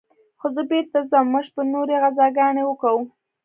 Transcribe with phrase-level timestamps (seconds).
[0.39, 2.95] خو زه بېرته ځم موږ به نورې غزاګانې وكو.